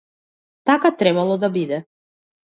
Така 0.69 0.91
требало 1.01 1.35
да 1.43 1.49
биде. 1.57 1.79